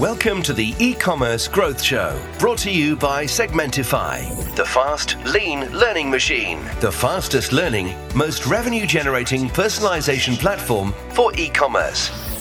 [0.00, 6.10] Welcome to the e-commerce growth show, brought to you by Segmentify, the fast, lean learning
[6.10, 12.31] machine, the fastest learning, most revenue generating personalization platform for e-commerce.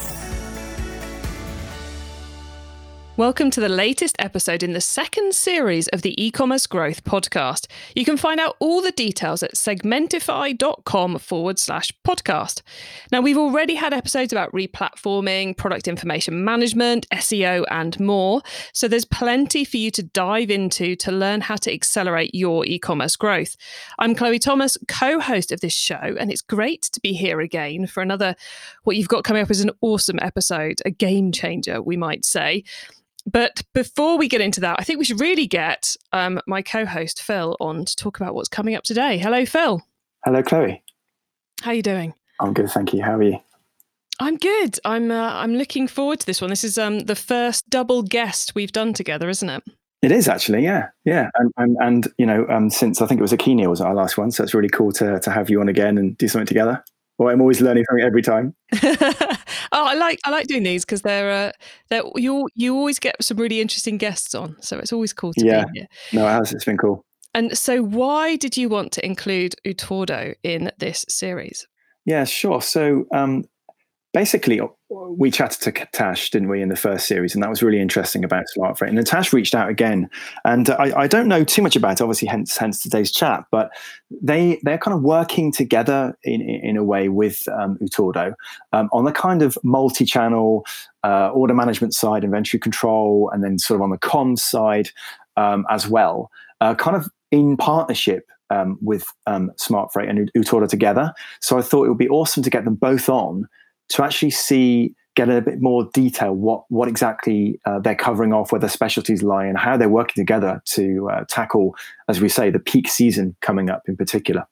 [3.22, 7.68] Welcome to the latest episode in the second series of the e-commerce growth podcast.
[7.96, 12.64] You can find out all the details at segmentify.com forward slash podcast.
[13.12, 18.42] Now, we've already had episodes about replatforming, product information management, SEO, and more.
[18.74, 23.16] So there's plenty for you to dive into to learn how to accelerate your e-commerce
[23.16, 23.56] growth.
[24.00, 28.02] I'm Chloe Thomas, co-host of this show, and it's great to be here again for
[28.02, 28.36] another,
[28.84, 32.64] what you've got coming up is an awesome episode, a game changer, we might say.
[33.26, 37.22] But before we get into that, I think we should really get um, my co-host
[37.22, 39.18] Phill on to talk about what's coming up today.
[39.18, 39.82] Hello, Phill.
[40.26, 40.84] Hello, Chloe.
[41.62, 42.14] How are you doing?
[42.40, 43.04] I'm good, thank you.
[43.04, 43.40] How are you?
[44.20, 44.80] I'm good.
[44.86, 46.52] I'm uh, I'm looking forward to this one.
[46.52, 49.64] This is um, the first double guest we've done together, isn't it?
[50.04, 53.24] It is actually, yeah, yeah, and and, and you know, um, since I think it
[53.24, 55.70] was Akini was our last one, so it's really cool to to have you on
[55.70, 56.84] again and do something together.
[57.22, 58.56] Well, I'm always learning from it every time.
[58.84, 59.38] oh,
[59.72, 61.52] I like I like doing these because they're uh,
[61.92, 65.46] they're you you always get some really interesting guests on, so it's always cool to
[65.46, 65.66] yeah.
[65.66, 65.88] be here.
[66.14, 66.52] No, it has.
[66.52, 67.06] It's been cool.
[67.36, 71.68] And so, why did you want to include Utordo in this series?
[72.06, 72.60] Yeah, sure.
[72.60, 73.44] So, um,
[74.14, 74.60] basically,
[74.90, 78.24] we chatted to Tash, didn't we, in the first series, and that was really interesting
[78.24, 78.90] about SmartFreight.
[78.90, 80.10] And then Tash reached out again,
[80.46, 83.46] and I, I, don't know too much about it, obviously, hence hence today's chat.
[83.52, 83.72] But
[84.10, 88.34] they they're kind of working together in in a way with um, Utordo
[88.74, 90.66] um, on the kind of multi-channel
[91.04, 94.90] uh, order management side, inventory control, and then sort of on the comms side
[95.38, 101.14] um, as well, uh, kind of in partnership um, with um, SmartFreight and Utordo together.
[101.40, 103.48] So I thought it would be awesome to get them both on
[103.92, 108.52] to actually see get a bit more detail what what exactly uh, they're covering off,
[108.52, 111.76] where their specialties lie, and how they're working together to uh, tackle,
[112.08, 114.46] as we say, the peak season coming up in particular.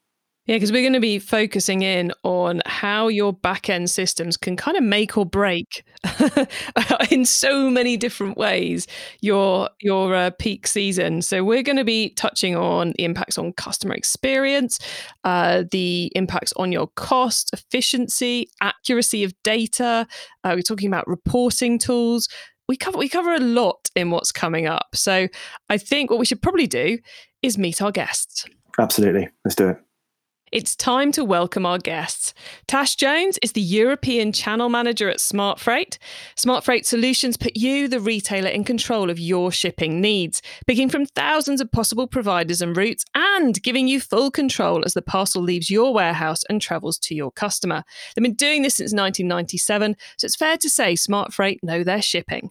[0.49, 4.55] Yeah, because we're going to be focusing in on how your back end systems can
[4.55, 5.83] kind of make or break
[7.11, 8.87] in so many different ways
[9.21, 11.21] your your uh, peak season.
[11.21, 14.79] So we're going to be touching on the impacts on customer experience,
[15.23, 20.07] uh, the impacts on your cost, efficiency, accuracy of data.
[20.43, 22.27] Uh, we're talking about reporting tools.
[22.67, 24.87] We cover we cover a lot in what's coming up.
[24.95, 25.27] So
[25.69, 26.97] I think what we should probably do
[27.43, 28.47] is meet our guests.
[28.79, 29.77] Absolutely, let's do it.
[30.51, 32.33] It's time to welcome our guests.
[32.65, 35.99] Tash Jones is the European Channel Manager at SmartFreight.
[36.35, 41.05] Smart Freight Solutions put you, the retailer, in control of your shipping needs, picking from
[41.05, 45.69] thousands of possible providers and routes and giving you full control as the parcel leaves
[45.69, 47.83] your warehouse and travels to your customer.
[48.15, 52.49] They've been doing this since 1997, so it's fair to say SmartFreight know their shipping.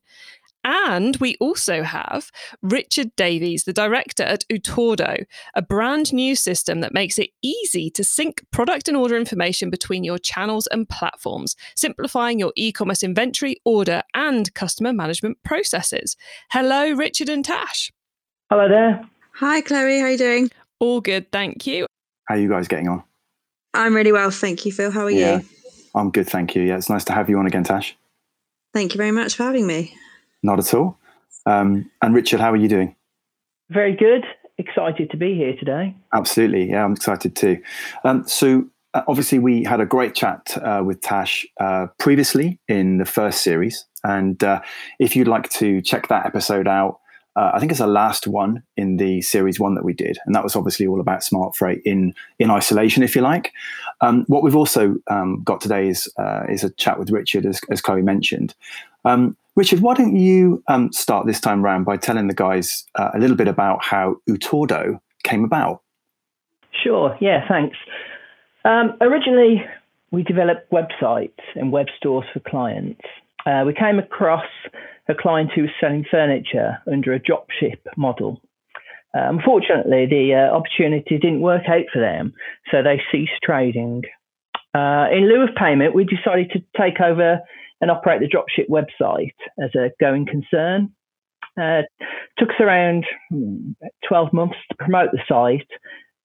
[0.64, 2.30] And we also have
[2.62, 5.24] Richard Davies, the director at Utordo,
[5.54, 10.04] a brand new system that makes it easy to sync product and order information between
[10.04, 16.16] your channels and platforms, simplifying your e commerce inventory, order, and customer management processes.
[16.50, 17.92] Hello, Richard and Tash.
[18.50, 19.08] Hello there.
[19.36, 20.00] Hi, Chloe.
[20.00, 20.50] How are you doing?
[20.80, 21.86] All good, thank you.
[22.26, 23.04] How are you guys getting on?
[23.74, 24.90] I'm really well, thank you, Phill.
[24.90, 25.44] How are yeah, you?
[25.94, 26.62] I'm good, thank you.
[26.62, 27.96] Yeah, it's nice to have you on again, Tash.
[28.74, 29.94] Thank you very much for having me.
[30.42, 30.98] Not at all.
[31.46, 32.94] Um, and Richard, how are you doing?
[33.70, 34.24] Very good.
[34.58, 35.94] Excited to be here today.
[36.12, 36.70] Absolutely.
[36.70, 37.62] Yeah, I'm excited too.
[38.04, 42.98] Um, so, uh, obviously, we had a great chat uh, with Tash uh, previously in
[42.98, 43.84] the first series.
[44.04, 44.60] And uh,
[44.98, 47.00] if you'd like to check that episode out,
[47.38, 50.34] uh, I think it's the last one in the series one that we did, and
[50.34, 53.52] that was obviously all about SmartFreight in in isolation, if you like.
[54.00, 57.60] Um, what we've also um, got today is uh, is a chat with Richard, as,
[57.70, 58.56] as Chloe mentioned.
[59.04, 63.10] Um, Richard, why don't you um, start this time round by telling the guys uh,
[63.12, 65.82] a little bit about how Utordo came about?
[66.70, 67.76] Sure, yeah, thanks.
[68.64, 69.64] Um, originally,
[70.12, 73.00] we developed websites and web stores for clients.
[73.46, 74.46] Uh, we came across
[75.08, 78.40] a client who was selling furniture under a dropship model.
[79.12, 82.32] Uh, unfortunately, the uh, opportunity didn't work out for them,
[82.70, 84.04] so they ceased trading.
[84.72, 87.40] Uh, in lieu of payment, we decided to take over
[87.80, 90.92] and operate the dropship website as a going concern.
[91.60, 91.82] Uh,
[92.38, 93.72] took us around hmm,
[94.06, 95.68] 12 months to promote the site,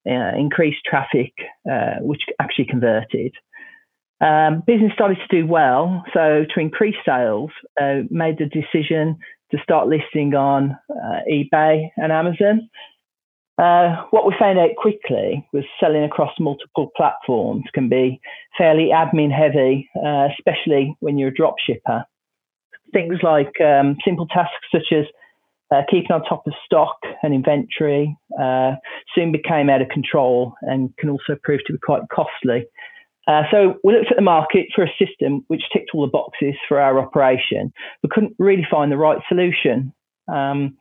[0.08, 1.34] uh, increase traffic,
[1.70, 3.34] uh, which actually converted.
[4.22, 7.52] Um, business started to do well, so to increase sales,
[7.82, 9.18] uh, made the decision
[9.52, 12.70] to start listing on uh, eBay and Amazon.
[13.58, 18.20] Uh, what we found out quickly was selling across multiple platforms can be
[18.58, 22.04] fairly admin heavy, uh, especially when you're a drop shipper.
[22.94, 25.06] things like um, simple tasks such as
[25.72, 28.74] uh, keeping on top of stock and inventory uh,
[29.16, 32.66] soon became out of control and can also prove to be quite costly.
[33.28, 36.56] Uh, so we looked at the market for a system which ticked all the boxes
[36.68, 37.72] for our operation,
[38.02, 39.94] but couldn't really find the right solution.
[40.28, 40.78] Um,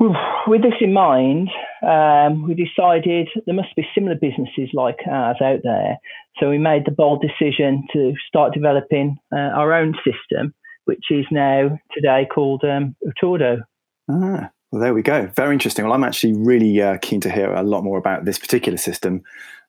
[0.00, 1.48] with this in mind,
[1.82, 5.98] um, we decided there must be similar businesses like ours out there.
[6.38, 10.54] So we made the bold decision to start developing uh, our own system,
[10.84, 13.62] which is now today called um, Utordo.
[14.08, 15.26] Ah, well, there we go.
[15.34, 15.84] Very interesting.
[15.84, 19.22] Well, I'm actually really uh, keen to hear a lot more about this particular system.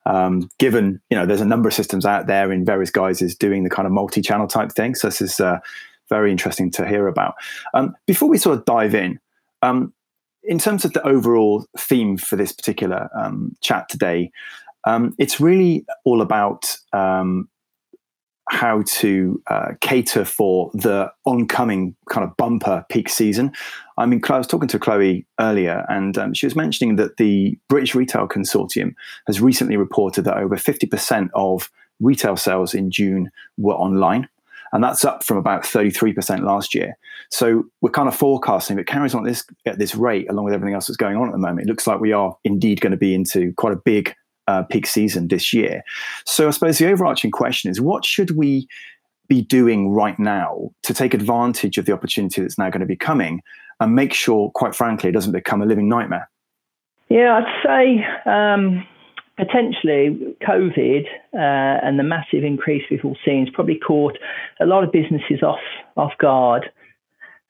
[0.06, 3.64] Um, given you know there's a number of systems out there in various guises doing
[3.64, 5.60] the kind of multi-channel type thing, so this is uh,
[6.08, 7.36] very interesting to hear about.
[7.74, 9.20] Um, before we sort of dive in,
[9.62, 9.94] um,
[10.50, 14.32] in terms of the overall theme for this particular um, chat today,
[14.86, 17.48] um, it's really all about um,
[18.50, 23.52] how to uh, cater for the oncoming kind of bumper peak season.
[24.00, 27.56] I mean, I was talking to Chloe earlier, and um, she was mentioning that the
[27.68, 28.96] British Retail Consortium
[29.28, 31.70] has recently reported that over 50% of
[32.00, 34.28] retail sales in June were online
[34.72, 36.98] and that's up from about 33% last year.
[37.32, 40.54] So we're kind of forecasting it carries on at this at this rate, along with
[40.54, 42.92] everything else that's going on at the moment, it looks like we are indeed going
[42.92, 44.14] to be into quite a big
[44.48, 45.84] uh, peak season this year.
[46.26, 48.68] So I suppose the overarching question is, what should we
[49.28, 52.96] be doing right now to take advantage of the opportunity that's now going to be
[52.96, 53.42] coming,
[53.80, 56.30] and make sure, quite frankly, it doesn't become a living nightmare?
[57.10, 58.30] Yeah, I'd say.
[58.30, 58.88] Um
[59.40, 64.18] potentially COVID uh, and the massive increase we've all seen has probably caught
[64.60, 65.60] a lot of businesses off
[65.96, 66.70] off guard.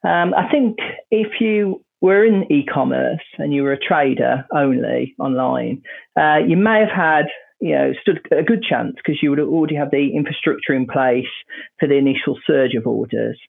[0.03, 0.77] Um, I think
[1.11, 5.81] if you were in e-commerce and you were a trader only online,
[6.17, 7.25] uh, you may have had
[7.59, 11.33] you know stood a good chance because you would already have the infrastructure in place
[11.79, 13.39] for the initial surge of orders.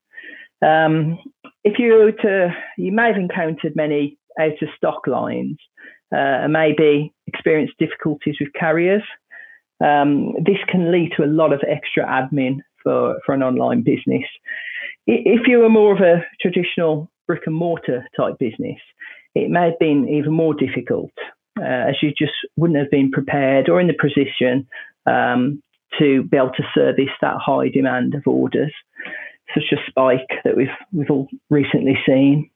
[0.62, 1.18] Um,
[1.62, 5.58] if you were to, you may have encountered many out of stock lines
[6.12, 9.02] uh, and maybe experience difficulties with carriers.
[9.82, 14.24] Um, this can lead to a lot of extra admin for, for an online business.
[15.06, 18.78] If you were more of a traditional brick and mortar type business,
[19.34, 21.12] it may have been even more difficult
[21.58, 24.66] uh, as you just wouldn't have been prepared or in the position
[25.06, 25.62] um,
[25.98, 28.72] to be able to service that high demand of orders,
[29.54, 32.50] such a spike that we've we've all recently seen.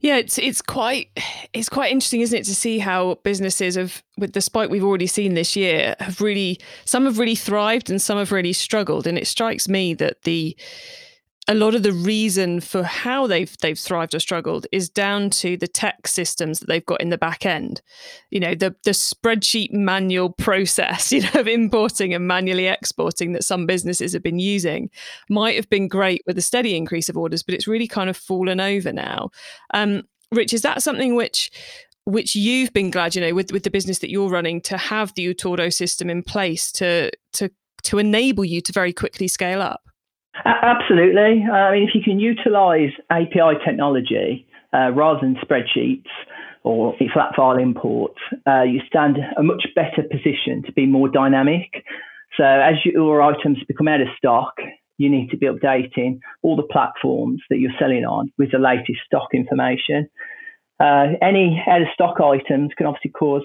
[0.00, 1.10] Yeah, it's it's quite
[1.52, 5.06] it's quite interesting, isn't it, to see how businesses have, with the spike we've already
[5.06, 9.06] seen this year, have really some have really thrived and some have really struggled.
[9.06, 10.56] And it strikes me that the
[11.50, 15.56] a lot of the reason for how they've they've thrived or struggled is down to
[15.56, 17.82] the tech systems that they've got in the back end.
[18.30, 23.42] You know, the the spreadsheet manual process, you know, of importing and manually exporting that
[23.42, 24.90] some businesses have been using
[25.28, 28.16] might have been great with a steady increase of orders, but it's really kind of
[28.16, 29.30] fallen over now.
[29.74, 31.50] Um, Rich, is that something which
[32.04, 35.12] which you've been glad, you know, with, with the business that you're running to have
[35.14, 37.50] the Utordo system in place to to
[37.82, 39.89] to enable you to very quickly scale up?
[40.44, 41.44] Absolutely.
[41.50, 46.06] I mean, if you can utilize API technology uh, rather than spreadsheets
[46.62, 51.84] or flat file imports, uh, you stand a much better position to be more dynamic.
[52.36, 54.54] So as your items become out of stock,
[54.98, 59.00] you need to be updating all the platforms that you're selling on with the latest
[59.06, 60.08] stock information.
[60.78, 63.44] Uh, any out of stock items can obviously cause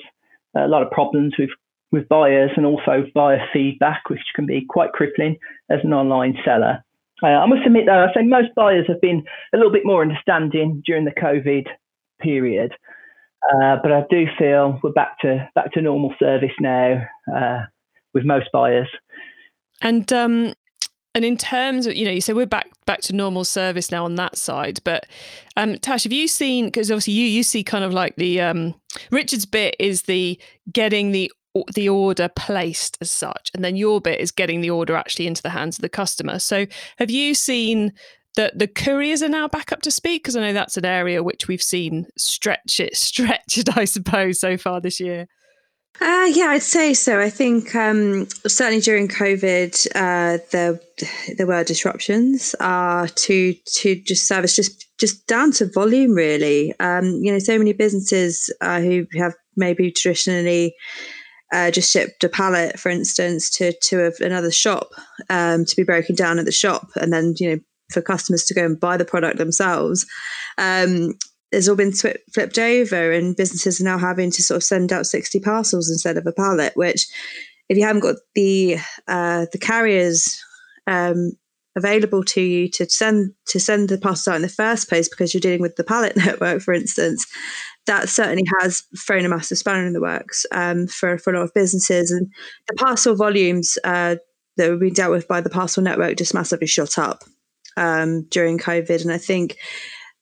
[0.56, 1.50] a lot of problems with
[1.92, 5.38] with buyers and also buyer feedback, which can be quite crippling
[5.70, 6.84] as an online seller.
[7.24, 10.02] Uh, I must admit, though, I think most buyers have been a little bit more
[10.02, 11.68] understanding during the COVID
[12.20, 12.74] period,
[13.54, 17.04] uh, but I do feel we're back to back to normal service now
[17.34, 17.60] uh,
[18.14, 18.88] with most buyers.
[19.82, 20.54] And um,
[21.14, 24.04] and in terms of you know, you said we're back back to normal service now
[24.04, 25.06] on that side, but
[25.56, 26.66] um, Tash, have you seen?
[26.66, 28.76] Because obviously you you see kind of like the um,
[29.12, 30.40] Richard's bit is the
[30.74, 31.32] getting the
[31.74, 35.42] the order placed as such and then your bit is getting the order actually into
[35.42, 36.66] the hands of the customer so
[36.98, 37.94] have you seen
[38.36, 41.24] that the couriers are now back up to speed because i know that's an area
[41.24, 45.28] which we've seen stretch it stretched i suppose so far this year
[46.02, 47.22] uh, yeah, I'd say so.
[47.22, 50.80] I think um, certainly during COVID, uh, there
[51.38, 56.74] there were disruptions uh, to to just service just just down to volume really.
[56.82, 60.76] Um, you know, so many businesses uh, who have maybe traditionally
[61.56, 64.90] uh, just shipped a pallet, for instance, to to a, another shop
[65.30, 67.60] um, to be broken down at the shop, and then you know
[67.94, 70.06] for customers to go and buy the product themselves.
[70.58, 71.14] Um,
[71.54, 74.92] it's all been sw- flipped over, and businesses are now having to sort of send
[74.92, 76.74] out sixty parcels instead of a pallet.
[76.76, 77.08] Which,
[77.70, 80.38] if you haven't got the uh, the carriers
[80.88, 81.32] um,
[81.76, 85.34] available to you to send to send the parcels out in the first place because
[85.34, 87.26] you're dealing with the pallet network, for instance,
[87.86, 91.44] that certainly has thrown a massive spanner in the works um, for for a lot
[91.44, 92.12] of businesses.
[92.12, 92.28] And
[92.68, 94.16] the parcel volumes uh,
[94.58, 97.24] that were being dealt with by the parcel network just massively shot up
[97.78, 99.02] um, during COVID.
[99.02, 99.58] And I think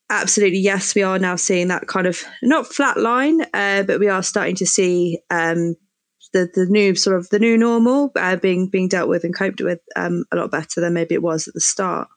[0.09, 4.09] absolutely yes, we are now seeing that kind of not flat line, uh, but we
[4.09, 5.75] are starting to see um,
[6.33, 9.61] the the new sort of the new normal uh, being being dealt with and coped
[9.61, 12.07] with um, a lot better than maybe it was at the start.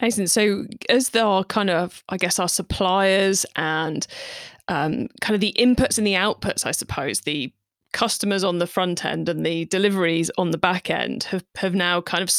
[0.00, 0.30] Excellent.
[0.30, 4.06] So, as there are kind of, I guess, our suppliers and
[4.68, 7.52] um, kind of the inputs and the outputs, I suppose, the
[7.92, 12.02] customers on the front end and the deliveries on the back end have, have now
[12.02, 12.30] kind of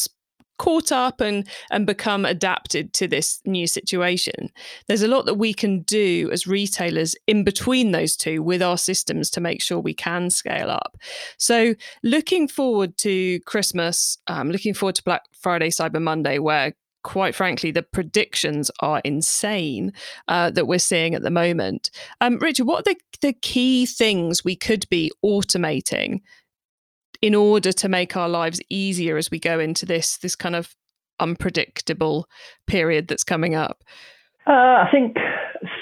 [0.58, 4.50] caught up and and become adapted to this new situation
[4.88, 8.78] there's a lot that we can do as retailers in between those two with our
[8.78, 10.98] systems to make sure we can scale up
[11.38, 11.74] so
[12.04, 16.74] looking forward to christmas um, looking forward to black friday cyber monday where
[17.08, 19.94] quite frankly, the predictions are insane
[20.28, 21.90] uh, that we're seeing at the moment.
[22.20, 26.20] Um, Richard, what are the, the key things we could be automating
[27.22, 30.76] in order to make our lives easier as we go into this this kind of
[31.20, 32.28] unpredictable
[32.68, 33.84] period that's coming up?
[34.46, 35.18] Uh, I think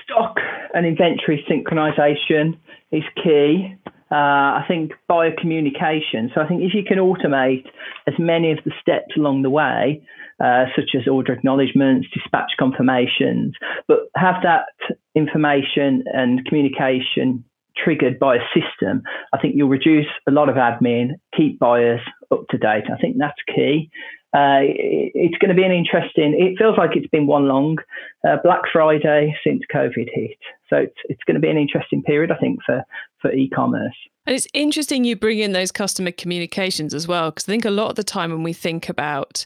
[0.04, 0.38] stock
[0.74, 2.58] and inventory synchronization
[2.92, 3.76] is key.
[4.12, 6.32] Uh, I think buyer communication.
[6.34, 7.66] So I think if you can automate
[8.08, 10.02] as many of the steps along the way,
[10.44, 13.56] uh, such as order acknowledgements, dispatch confirmations,
[13.88, 14.66] but have that
[15.16, 17.44] information and communication
[17.84, 19.04] triggered by a system,
[19.34, 22.02] I think you'll reduce a lot of admin, keep buyers
[22.32, 22.86] up to date.
[22.92, 23.90] I think that's key.
[24.34, 26.36] Uh, it's going to be an interesting.
[26.38, 27.78] It feels like it's been one long
[28.28, 30.38] uh, Black Friday since COVID hit,
[30.70, 32.84] so it's it's going to be an interesting period, I think, for
[33.22, 33.96] for e-commerce.
[34.26, 37.70] And it's interesting you bring in those customer communications as well, because I think a
[37.70, 39.46] lot of the time when we think about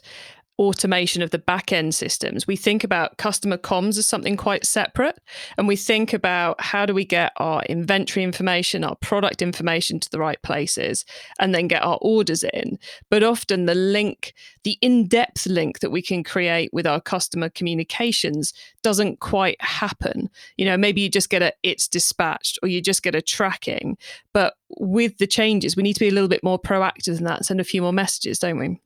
[0.60, 2.46] automation of the back end systems.
[2.46, 5.18] We think about customer comms as something quite separate.
[5.56, 10.10] And we think about how do we get our inventory information, our product information to
[10.10, 11.06] the right places,
[11.38, 12.78] and then get our orders in.
[13.08, 17.48] But often the link, the in depth link that we can create with our customer
[17.48, 18.52] communications
[18.82, 20.28] doesn't quite happen.
[20.58, 23.96] You know, maybe you just get a it's dispatched or you just get a tracking.
[24.34, 27.46] But with the changes, we need to be a little bit more proactive than that,
[27.46, 28.78] send a few more messages, don't we?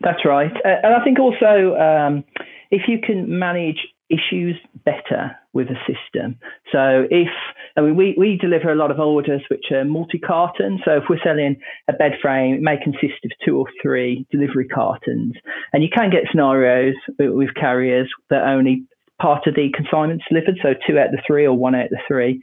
[0.00, 0.52] That's right.
[0.64, 2.24] Uh, and I think also um,
[2.70, 3.78] if you can manage
[4.10, 6.38] issues better with a system.
[6.72, 7.28] So if
[7.76, 10.80] I mean we, we deliver a lot of orders which are multi-carton.
[10.84, 11.56] So if we're selling
[11.88, 15.34] a bed frame, it may consist of two or three delivery cartons.
[15.72, 18.84] And you can get scenarios with carriers that only
[19.20, 21.90] part of the consignment's delivered, so two out of the three or one out of
[21.90, 22.40] the three.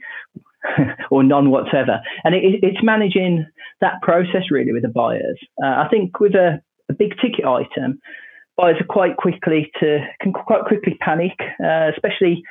[1.12, 3.46] or none whatsoever, and it, it's managing
[3.80, 5.38] that process really with the buyers.
[5.62, 7.98] Uh, I think with a a big ticket item,
[8.56, 12.42] buyers are quite quickly to can quite quickly panic, uh, especially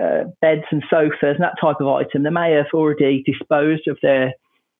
[0.00, 2.22] uh, beds and sofas and that type of item.
[2.22, 4.32] They may have already disposed of their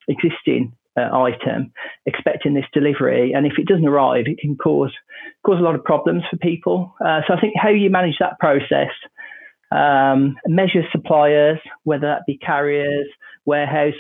[0.09, 1.73] existing uh, item,
[2.07, 4.93] expecting this delivery, and if it doesn't arrive, it can cause
[5.45, 6.95] cause a lot of problems for people.
[7.05, 8.91] Uh, so I think how you manage that process.
[9.73, 13.07] Um, measure suppliers, whether that be carriers,
[13.45, 13.95] warehouse,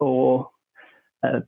[0.00, 0.48] or
[1.22, 1.40] uh,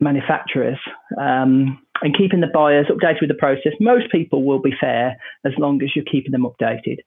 [0.00, 0.78] manufacturers,
[1.18, 3.72] um, and keeping the buyers updated with the process.
[3.80, 6.98] Most people will be fair as long as you're keeping them updated.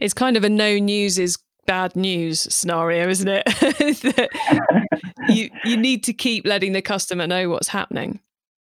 [0.00, 4.30] It's kind of a no news is bad news scenario, isn't it?
[5.28, 8.20] you you need to keep letting the customer know what's happening.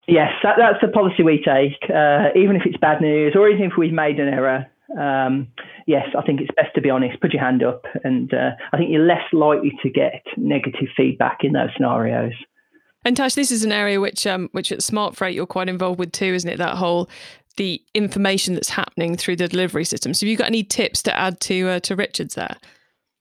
[0.07, 1.89] Yes, that, that's the policy we take.
[1.89, 4.65] Uh, even if it's bad news, or even if we've made an error,
[4.97, 5.47] um,
[5.85, 7.21] yes, I think it's best to be honest.
[7.21, 11.39] Put your hand up, and uh, I think you're less likely to get negative feedback
[11.43, 12.33] in those scenarios.
[13.05, 16.11] And Tash, this is an area which um which at SmartFreight you're quite involved with
[16.11, 16.57] too, isn't it?
[16.57, 17.09] That whole
[17.57, 20.13] the information that's happening through the delivery system.
[20.13, 22.57] So have you got any tips to add to uh, to Richard's there?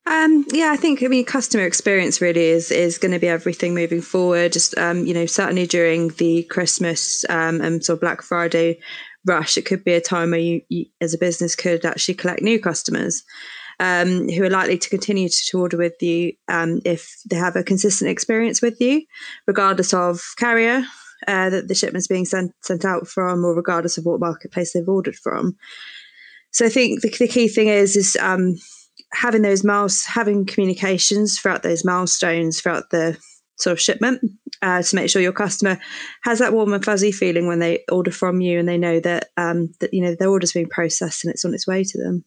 [0.06, 3.74] Um, yeah, I think I mean customer experience really is is going to be everything
[3.74, 4.52] moving forward.
[4.52, 8.80] Just um, you know, certainly during the Christmas um, and sort of Black Friday
[9.26, 12.40] rush, it could be a time where you, you as a business could actually collect
[12.40, 13.22] new customers
[13.80, 17.62] um, who are likely to continue to order with you um, if they have a
[17.62, 19.02] consistent experience with you,
[19.46, 20.84] regardless of carrier
[21.26, 24.88] uh, that the shipment's being sent sent out from, or regardless of what marketplace they've
[24.88, 25.56] ordered from.
[26.50, 28.54] So I think the, the key thing is is um,
[29.12, 33.16] having those miles, having communications throughout those milestones throughout the
[33.58, 34.20] sort of shipment
[34.62, 35.78] uh, to make sure your customer
[36.22, 39.30] has that warm and fuzzy feeling when they order from you and they know that
[39.36, 42.24] um, that you know their order's being processed and it's on its way to them.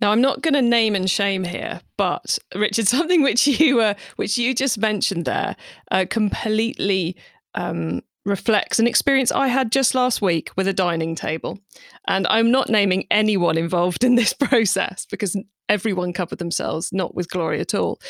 [0.00, 3.94] Now, I'm not going to name and shame here, but Richard, something which you uh,
[4.16, 5.56] which you just mentioned there
[5.90, 7.16] uh, completely
[7.54, 11.58] um, reflects an experience I had just last week with a dining table.
[12.06, 15.36] And I'm not naming anyone involved in this process because
[15.68, 18.00] everyone covered themselves, not with glory at all.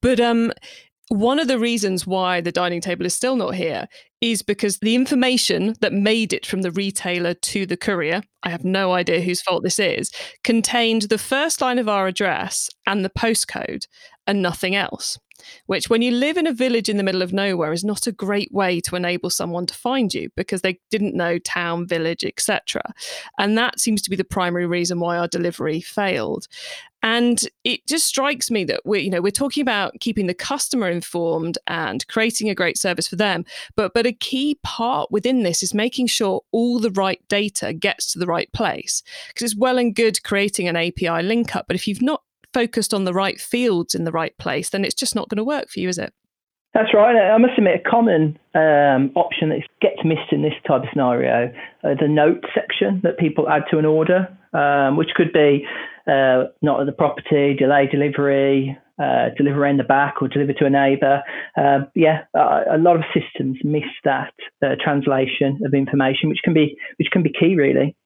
[0.00, 0.52] But um,
[1.08, 3.86] one of the reasons why the dining table is still not here
[4.20, 8.64] is because the information that made it from the retailer to the courier, I have
[8.64, 10.10] no idea whose fault this is,
[10.44, 13.86] contained the first line of our address and the postcode
[14.26, 15.18] and nothing else
[15.66, 18.12] which when you live in a village in the middle of nowhere is not a
[18.12, 22.82] great way to enable someone to find you because they didn't know town village etc
[23.38, 26.46] and that seems to be the primary reason why our delivery failed.
[27.00, 30.88] And it just strikes me that we're you know we're talking about keeping the customer
[30.88, 33.44] informed and creating a great service for them.
[33.76, 38.12] But but a key part within this is making sure all the right data gets
[38.12, 41.76] to the right place because it's well and good creating an api link up but
[41.76, 45.14] if you've not focused on the right fields in the right place, then it's just
[45.14, 46.12] not going to work for you, is it?
[46.74, 47.16] That's right.
[47.16, 51.52] I must admit, a common um, option that gets missed in this type of scenario,
[51.82, 55.66] uh, the note section that people add to an order, um, which could be
[56.06, 60.66] uh, not at the property, delay delivery, uh, deliver in the back, or deliver to
[60.66, 61.22] a neighbour.
[61.56, 66.52] Uh, yeah, a, a, lot of systems miss that uh, translation of information, which can
[66.52, 67.96] be which can be key, really.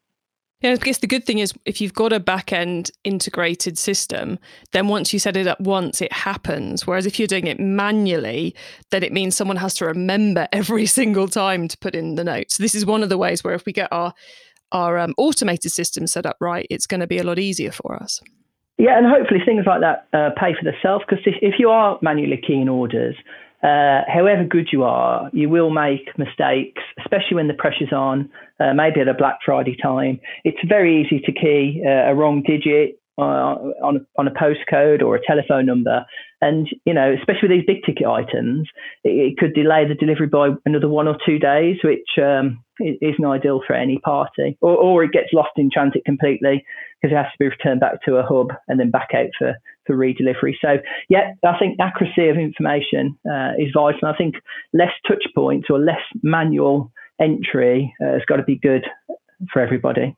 [0.63, 4.39] Yeah, I guess the good thing is if you've got a back end integrated system,
[4.71, 6.87] then once you set it up once, it happens.
[6.87, 8.55] Whereas if you're doing it manually,
[8.91, 12.57] then it means someone has to remember every single time to put in the notes.
[12.57, 14.15] So this is one of the ways where if we get our
[14.71, 17.95] our um, automated system set up right, it's going to be a lot easier for
[18.03, 18.21] us.
[18.79, 21.99] Yeah, and hopefully things like that uh, pay for themselves because if, if you are
[22.01, 23.15] manually keying orders,
[23.63, 28.29] uh, however good you are, you will make mistakes, especially when the pressure's on,
[28.59, 30.21] uh, maybe at a Black Friday time.
[30.45, 33.23] It's very easy to key uh, a wrong digit uh,
[33.85, 36.05] on, a, on a postcode or a telephone number.
[36.41, 38.69] And, you know, especially with these big ticket items,
[39.05, 43.25] it, it could delay the delivery by another one or two days, which um, isn't
[43.25, 44.59] ideal for any party.
[44.61, 46.65] Or, or it gets lost in transit completely
[47.01, 49.55] because it has to be returned back to a hub and then back out for
[49.87, 50.55] for redelivery.
[50.61, 50.79] So,
[51.09, 54.09] yeah, I think accuracy of information uh, is vital.
[54.09, 54.37] I think
[54.73, 58.85] less touch points or less manual entry uh, has got to be good
[59.53, 60.17] for everybody.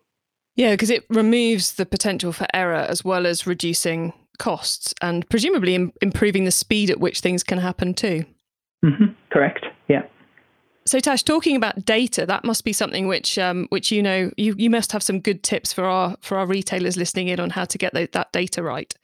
[0.57, 5.75] Yeah, because it removes the potential for error as well as reducing costs and presumably
[5.75, 8.25] Im- improving the speed at which things can happen too.
[8.85, 9.12] Mm-hmm.
[9.33, 9.65] Correct.
[9.88, 10.03] Yeah.
[10.87, 14.55] So Tash, talking about data, that must be something which um, which you know you,
[14.59, 17.65] you must have some good tips for our for our retailers listening in on how
[17.65, 18.95] to get the, that data right.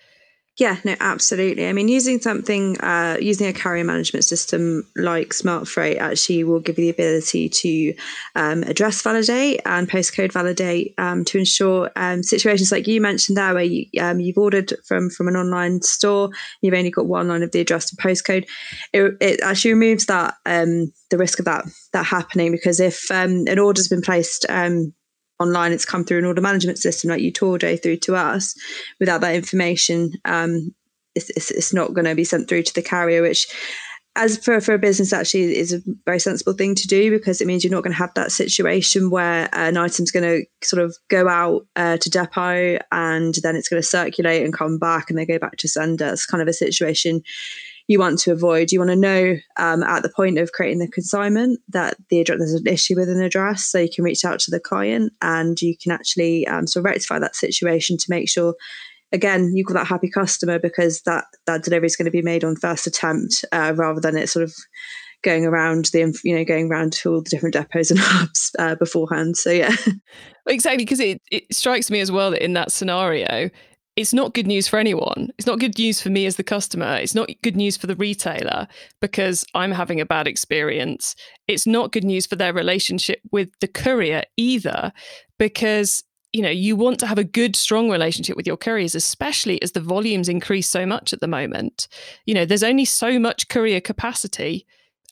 [0.60, 1.66] Yeah, no, absolutely.
[1.66, 6.78] I mean, using something, uh, using a carrier management system like SmartFreight actually will give
[6.78, 7.94] you the ability to
[8.36, 13.54] um, address validate and postcode validate um, to ensure um, situations like you mentioned there,
[13.54, 16.28] where you, have um, ordered from from an online store,
[16.60, 18.46] you've only got one line of the address and postcode.
[18.92, 23.46] It, it actually removes that um, the risk of that that happening because if um,
[23.46, 24.44] an order's been placed
[25.40, 28.55] online it's come through an order management system like Utordo through to us.
[29.00, 30.74] Without that information um,
[31.14, 33.48] it's, it's, it's, not going to be sent through to the carrier which
[34.16, 37.46] as for, for a business actually is a very sensible thing to do because it
[37.46, 40.96] means you're not going to have that situation where an item's going to sort of
[41.09, 45.18] go out uh, to depot and then it's going to circulate and come back and
[45.18, 46.09] they go back to sender.
[46.09, 47.22] It's kind of a situation
[47.90, 48.70] you want to avoid.
[48.70, 52.38] You want to know um, at the point of creating the consignment that the address
[52.38, 55.61] there's an issue with an address, so you can reach out to the client and
[55.61, 58.55] you can actually um, sort of rectify that situation to make sure.
[59.12, 62.44] Again, you've got that happy customer because that that delivery is going to be made
[62.44, 64.55] on first attempt uh, rather than it sort of
[65.24, 68.76] going around the you know going around to all the different depots and hubs uh,
[68.76, 69.74] beforehand so yeah
[70.46, 73.50] exactly because it, it strikes me as well that in that scenario
[74.00, 75.28] it's not good news for anyone.
[75.36, 76.96] It's not good news for me as the customer.
[76.96, 78.66] It's not good news for the retailer
[79.02, 81.14] because I'm having a bad experience.
[81.48, 84.90] It's not good news for their relationship with the courier either
[85.38, 89.60] because you know you want to have a good strong relationship with your couriers especially
[89.62, 91.88] as the volumes increase so much at the moment
[92.24, 94.64] you know there's only so much courier capacity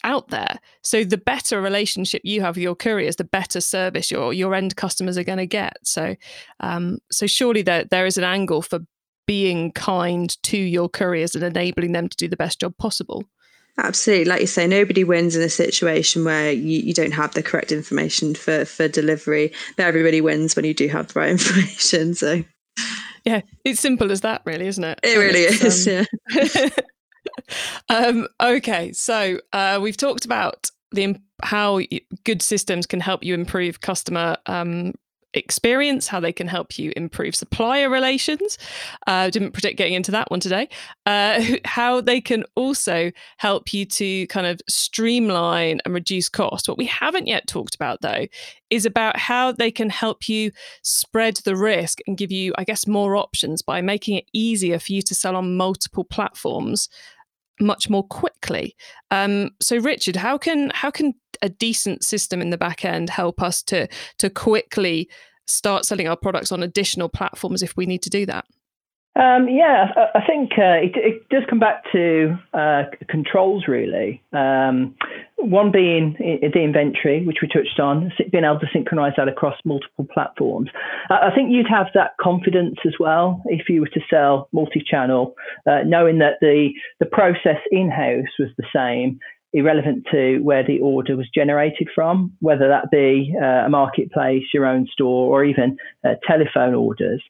[0.05, 0.59] out there.
[0.83, 4.77] So the better relationship you have with your couriers, the better service your your end
[4.77, 5.77] customers are going to get.
[5.83, 6.17] So
[6.61, 8.81] um, so surely there there is an angle for
[9.27, 13.25] being kind to your couriers and enabling them to do the best job possible.
[13.77, 14.25] Absolutely.
[14.25, 17.71] Like you say, nobody wins in a situation where you, you don't have the correct
[17.71, 22.15] information for, for delivery, but everybody wins when you do have the right information.
[22.15, 22.43] So,
[23.25, 24.99] yeah, it's simple as that, really, isn't it?
[25.05, 25.87] It really is.
[25.87, 26.07] Um,
[26.43, 26.69] yeah.
[27.89, 31.81] um, okay, so uh, we've talked about the how
[32.25, 34.93] good systems can help you improve customer um,
[35.35, 38.59] experience, how they can help you improve supplier relations.
[39.07, 40.69] Uh, didn't predict getting into that one today.
[41.07, 46.69] Uh, how they can also help you to kind of streamline and reduce cost.
[46.69, 48.27] What we haven't yet talked about, though,
[48.71, 50.51] is about how they can help you
[50.83, 54.93] spread the risk and give you, I guess, more options by making it easier for
[54.93, 56.89] you to sell on multiple platforms
[57.61, 58.77] much more quickly.
[59.11, 63.43] Um, so, Richard, how can how can a decent system in the back end help
[63.43, 65.09] us to to quickly
[65.47, 68.45] start selling our products on additional platforms if we need to do that?
[69.19, 74.23] Um, yeah, I, think uh, it, it, does come back to uh, controls really.
[74.33, 74.95] Um,
[75.39, 80.07] one being the inventory, which we touched on, being able to synchronize that across multiple
[80.15, 80.71] platforms.
[81.11, 85.35] I think you'd have that confidence as well if you were to sell multi-channel,
[85.67, 86.71] uh, knowing that the
[87.01, 89.19] the process in-house was the same
[89.53, 94.67] irrelevant to where the order was generated from, whether that be uh, a marketplace, your
[94.67, 97.23] own store, or even uh, telephone orders.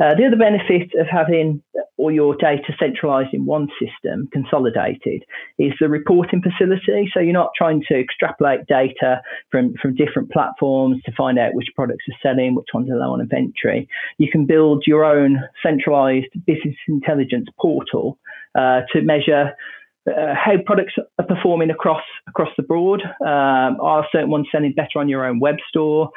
[0.00, 1.62] Uh, the other benefit of having
[1.98, 5.22] all your data centralized in one system, consolidated,
[5.56, 7.08] is the reporting facility.
[7.14, 11.68] So you're not trying to extrapolate data from, from different platforms to find out which
[11.76, 13.88] products are selling, which ones are low on inventory.
[14.18, 18.18] You can build your own centralized business intelligence portal
[18.56, 19.52] uh, to measure
[20.08, 23.02] uh, how products are performing across across the board.
[23.20, 26.10] Um, are certain ones selling better on your own web store?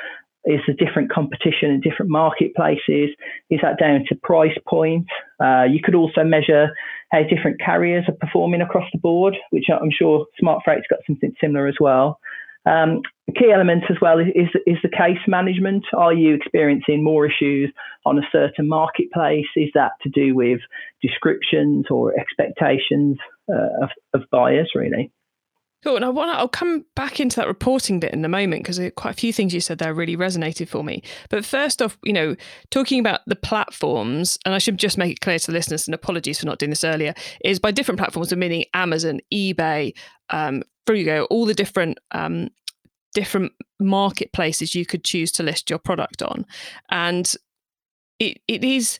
[0.45, 3.09] Is there different competition in different marketplaces?
[3.49, 5.07] Is that down to price point?
[5.43, 6.69] Uh, you could also measure
[7.11, 11.67] how different carriers are performing across the board, which I'm sure SmartFreight's got something similar
[11.67, 12.19] as well.
[12.65, 15.85] Um, the key element as well is, is the case management.
[15.93, 17.71] Are you experiencing more issues
[18.05, 19.47] on a certain marketplace?
[19.55, 20.59] Is that to do with
[21.01, 23.17] descriptions or expectations
[23.51, 25.11] uh, of, of buyers, really?
[25.83, 25.95] Cool.
[25.95, 28.79] And I want to, I'll come back into that reporting bit in a moment because
[28.95, 31.03] quite a few things you said there really resonated for me.
[31.29, 32.35] But first off, you know,
[32.71, 35.93] talking about the platforms, and I should just make it clear to the listeners, and
[35.93, 37.13] apologies for not doing this earlier,
[37.45, 39.95] is by different platforms, meaning Amazon, eBay,
[40.31, 42.49] um, Fruugo, all the different um,
[43.13, 46.45] different marketplaces you could choose to list your product on.
[46.89, 47.31] And
[48.19, 48.99] it, it is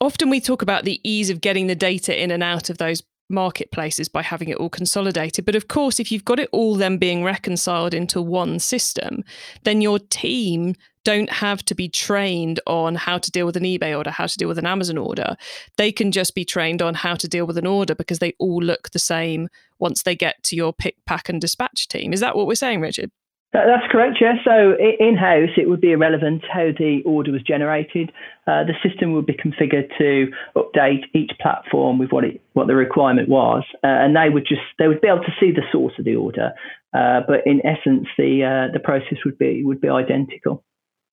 [0.00, 3.02] often we talk about the ease of getting the data in and out of those
[3.34, 5.44] marketplaces by having it all consolidated.
[5.44, 9.24] But of course, if you've got it all then being reconciled into one system,
[9.64, 13.96] then your team don't have to be trained on how to deal with an eBay
[13.96, 15.36] order, how to deal with an Amazon order.
[15.76, 18.62] They can just be trained on how to deal with an order because they all
[18.62, 22.12] look the same once they get to your pick, pack, and dispatch team.
[22.12, 23.10] Is that what we're saying, Richard?
[23.54, 24.34] That's correct, yeah.
[24.44, 28.10] So in house, it would be irrelevant how the order was generated.
[28.48, 32.74] Uh, the system would be configured to update each platform with what it what the
[32.74, 35.92] requirement was, uh, and they would just they would be able to see the source
[36.00, 36.50] of the order.
[36.92, 40.64] Uh, but in essence, the uh, the process would be would be identical.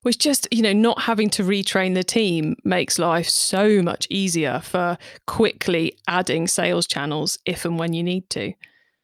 [0.01, 4.61] Which just you know not having to retrain the team makes life so much easier
[4.63, 8.53] for quickly adding sales channels if and when you need to.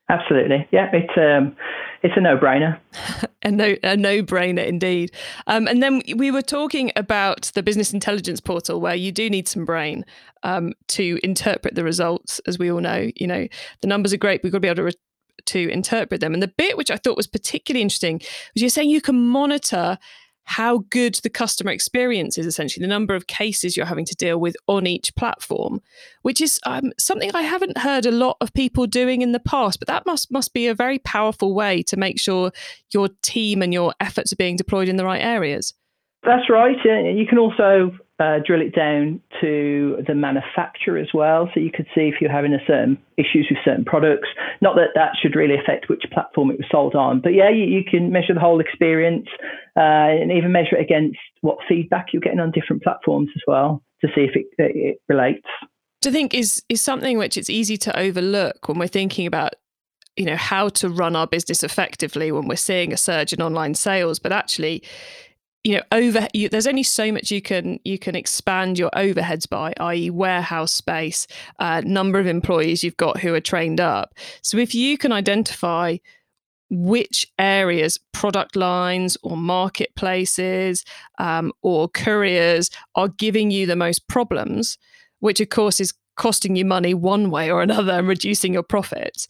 [0.09, 0.89] Absolutely, yeah.
[0.93, 1.55] It's um,
[2.03, 2.79] it's a no-brainer.
[3.43, 5.11] a no a no-brainer indeed.
[5.47, 9.47] Um, and then we were talking about the business intelligence portal, where you do need
[9.47, 10.05] some brain
[10.43, 12.39] um, to interpret the results.
[12.47, 13.47] As we all know, you know
[13.81, 14.41] the numbers are great.
[14.43, 14.83] We've got to be able to.
[14.83, 14.93] Re-
[15.45, 16.33] to interpret them.
[16.33, 18.19] And the bit which I thought was particularly interesting
[18.53, 19.97] was you're saying you can monitor
[20.47, 24.39] how good the customer experience is essentially the number of cases you're having to deal
[24.39, 25.81] with on each platform
[26.21, 29.79] which is um, something i haven't heard a lot of people doing in the past
[29.79, 32.51] but that must must be a very powerful way to make sure
[32.93, 35.73] your team and your efforts are being deployed in the right areas.
[36.23, 41.49] That's right you can also uh, drill it down to the manufacturer as well.
[41.53, 44.27] So you could see if you're having a certain issues with certain products.
[44.61, 47.65] Not that that should really affect which platform it was sold on, but yeah, you,
[47.65, 49.27] you can measure the whole experience
[49.75, 53.83] uh, and even measure it against what feedback you're getting on different platforms as well
[54.01, 55.45] to see if it, it relates.
[56.01, 59.53] To think is is something which it's easy to overlook when we're thinking about
[60.15, 63.75] you know how to run our business effectively when we're seeing a surge in online
[63.75, 64.83] sales but actually
[65.67, 69.49] you know over you, there's only so much you can you can expand your overheads
[69.49, 71.27] by i.e warehouse space
[71.59, 74.13] uh, number of employees you've got who are trained up.
[74.41, 75.97] So if you can identify
[76.69, 80.85] which areas product lines or marketplaces
[81.17, 84.77] um, or couriers are giving you the most problems
[85.19, 89.27] which of course is costing you money one way or another and reducing your profits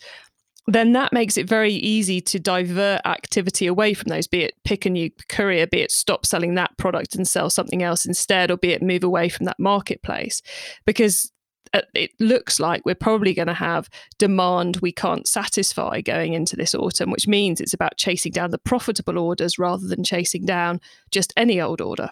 [0.67, 4.85] then that makes it very easy to divert activity away from those, be it pick
[4.85, 8.57] a new courier, be it stop selling that product and sell something else instead, or
[8.57, 10.41] be it move away from that marketplace.
[10.85, 11.31] Because
[11.73, 16.55] uh, it looks like we're probably going to have demand we can't satisfy going into
[16.55, 20.81] this autumn, which means it's about chasing down the profitable orders rather than chasing down
[21.11, 22.09] just any old order.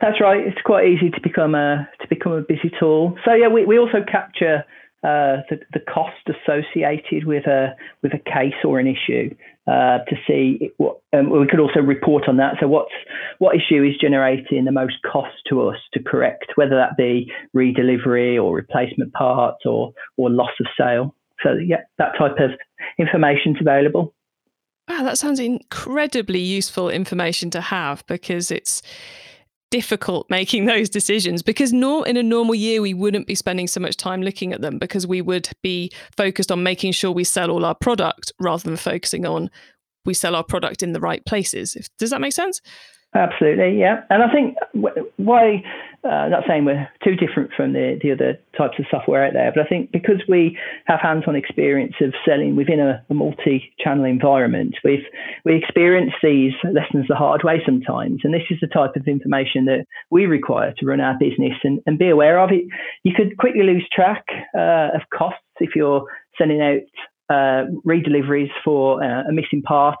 [0.00, 0.44] That's right.
[0.44, 3.16] It's quite easy to become a to become a busy tool.
[3.24, 4.64] So yeah, we, we also capture
[5.04, 9.34] uh, the, the cost associated with a with a case or an issue
[9.66, 12.54] uh, to see what um, we could also report on that.
[12.58, 12.92] So what's
[13.38, 18.42] what issue is generating the most cost to us to correct, whether that be redelivery
[18.42, 21.14] or replacement parts or or loss of sale.
[21.42, 22.52] So yeah, that type of
[22.98, 24.14] information is available.
[24.88, 28.82] Wow, that sounds incredibly useful information to have because it's
[29.74, 33.80] difficult making those decisions because nor in a normal year we wouldn't be spending so
[33.80, 37.50] much time looking at them because we would be focused on making sure we sell
[37.50, 39.50] all our product rather than focusing on
[40.04, 41.74] we sell our product in the right places.
[41.74, 42.60] If, does that make sense?
[43.16, 44.04] Absolutely, yeah.
[44.10, 44.56] And I think
[45.16, 45.64] why,
[46.04, 49.50] uh, not saying we're too different from the, the other types of software out there,
[49.54, 54.76] but I think because we have hands-on experience of selling within a, a multi-channel environment,
[54.84, 55.04] we've
[55.44, 58.20] we experience these lessons the hard way sometimes.
[58.24, 61.80] And this is the type of information that we require to run our business and,
[61.86, 62.64] and be aware of it.
[63.02, 64.24] You could quickly lose track
[64.56, 66.04] uh, of costs if you're
[66.36, 66.82] sending out
[67.30, 69.98] uh, redeliveries for uh, a missing part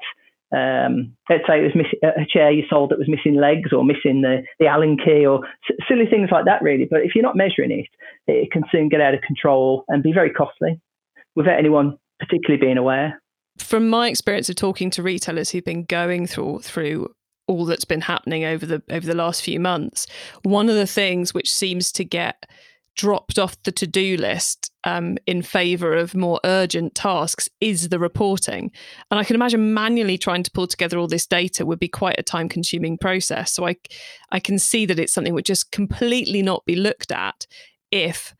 [0.54, 3.84] um, let's say it was missing a chair you sold that was missing legs or
[3.84, 6.86] missing the, the Allen key or s- silly things like that, really.
[6.88, 7.88] But if you're not measuring it,
[8.26, 10.80] it can soon get out of control and be very costly
[11.34, 13.20] without anyone particularly being aware.
[13.58, 17.12] From my experience of talking to retailers who've been going through through
[17.46, 20.06] all that's been happening over the over the last few months,
[20.42, 22.46] one of the things which seems to get
[22.96, 27.98] dropped off the to do list um, in favor of more urgent tasks is the
[27.98, 28.70] reporting.
[29.10, 32.18] And I can imagine manually trying to pull together all this data would be quite
[32.18, 33.52] a time consuming process.
[33.52, 33.76] So I,
[34.30, 37.46] I can see that it's something would just completely not be looked at
[37.90, 38.34] if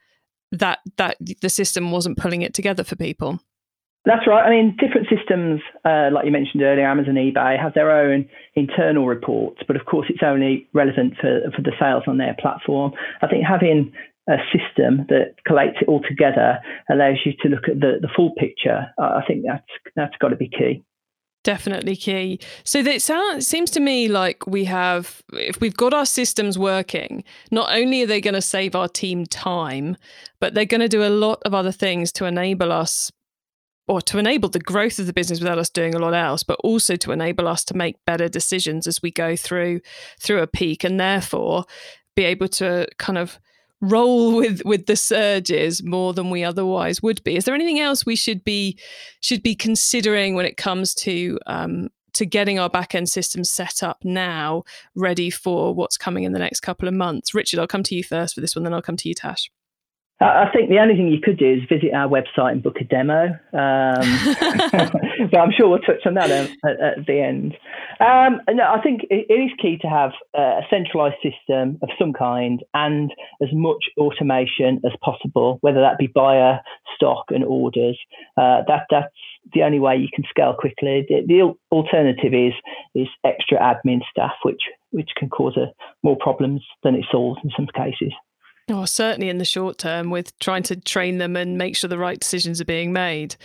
[0.53, 3.41] that that the system wasn't pulling it together for people.
[4.05, 4.45] That's right.
[4.45, 9.07] I mean, different systems, uh, like you mentioned earlier, Amazon, eBay, have their own internal
[9.07, 12.93] reports, but of course, it's only relevant for, for the sales on their platform.
[13.23, 13.95] I think having
[14.29, 16.59] a system that collates it all together
[16.91, 18.87] allows you to look at the, the full picture.
[18.99, 20.83] I think that's that's got to be key.
[21.43, 22.41] Definitely key.
[22.65, 27.23] So it sounds seems to me like we have, if we've got our systems working,
[27.51, 29.99] not only are they going to save our team time,
[30.41, 33.13] but they're going to do a lot of other things to enable us
[33.87, 36.59] or to enable the growth of the business without us doing a lot else but
[36.65, 39.79] also to enable us to make better decisions as we go through
[40.19, 41.65] through a peak and therefore
[42.17, 43.39] be able to kind of
[43.91, 47.37] roll with with the surges more than we otherwise would be.
[47.37, 48.79] Is there anything else we should be
[49.21, 53.83] should be considering when it comes to um, to getting our back end systems set
[53.83, 54.63] up now,
[54.95, 57.35] ready for what's coming in the next couple of months?
[57.35, 59.51] Richard, I'll come to you first for this one, then I'll come to you, Tash.
[60.21, 62.85] I think the only thing you could do is visit our website and book a
[62.85, 63.25] demo.
[63.53, 64.31] Um,
[65.31, 67.57] but I'm sure we'll touch on that at, at the end.
[68.01, 72.63] Um, no, I think it is key to have a centralized system of some kind
[72.75, 76.61] and as much automation as possible, whether that be buyer,
[76.95, 77.99] stock, and orders.
[78.37, 79.13] Uh, that that's
[79.53, 81.05] the only way you can scale quickly.
[81.09, 82.55] The, the alternative is
[82.95, 85.73] is extra admin staff, which which can cause a,
[86.05, 88.13] more problems than it solves in some cases.
[88.71, 91.99] Oh, certainly in the short term, with trying to train them and make sure the
[91.99, 93.37] right decisions are being made.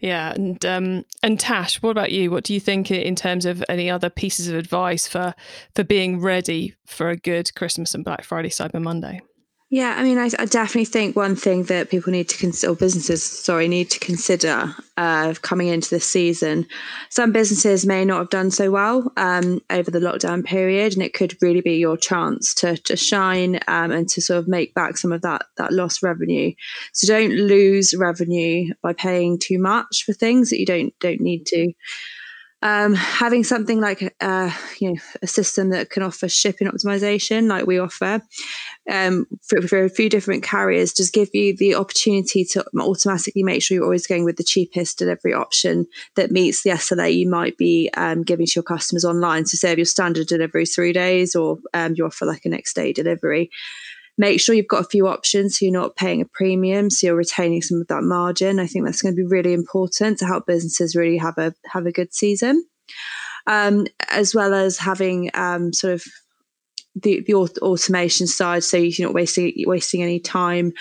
[0.00, 2.30] Yeah, and um, and Tash, what about you?
[2.30, 5.34] What do you think in terms of any other pieces of advice for
[5.74, 9.20] for being ready for a good Christmas and Black Friday, Cyber Monday?
[9.72, 13.24] Yeah, I mean, I, I, definitely think one thing that people need to consider, businesses,
[13.24, 16.66] sorry, need to consider uh, coming into this season.
[17.08, 21.14] Some businesses may not have done so well um, over the lockdown period, and it
[21.14, 24.98] could really be your chance to to shine um, and to sort of make back
[24.98, 26.52] some of that that lost revenue.
[26.92, 31.46] So don't lose revenue by paying too much for things that you don't don't need
[31.46, 31.72] to.
[32.62, 37.66] Um, having something like uh, you know a system that can offer shipping optimization like
[37.66, 38.22] we offer
[38.90, 43.62] um, for, for, a few different carriers just give you the opportunity to automatically make
[43.62, 47.56] sure you're always going with the cheapest delivery option that meets the SLA you might
[47.56, 49.46] be um, giving to your customers online.
[49.46, 52.92] So say your standard delivery three days or um, you offer like a next day
[52.92, 53.50] delivery,
[54.18, 57.16] make sure you've got a few options so you're not paying a premium so you're
[57.16, 58.58] retaining some of that margin.
[58.58, 61.86] I think that's going to be really important to help businesses really have a have
[61.86, 62.64] a good season.
[63.46, 66.04] Um, as well as having um, sort of
[66.94, 70.72] the, the automation side so you're not wasting wasting any time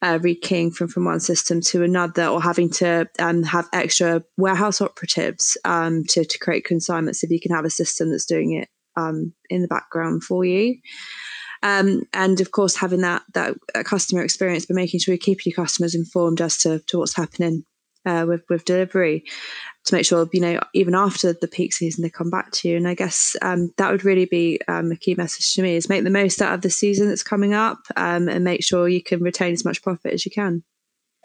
[0.00, 4.80] uh, rekeying from, from one system to another or having to um, have extra warehouse
[4.80, 8.68] operatives um, to, to create consignments if you can have a system that's doing it
[8.96, 10.76] um, in the background for you
[11.62, 15.54] um, and of course, having that that customer experience, but making sure you keep your
[15.54, 17.64] customers informed as to, to what's happening
[18.06, 19.24] uh, with with delivery.
[19.84, 22.76] to make sure you know even after the peak season they come back to you.
[22.76, 25.88] And I guess um, that would really be um, a key message to me: is
[25.88, 29.02] make the most out of the season that's coming up um, and make sure you
[29.02, 30.62] can retain as much profit as you can.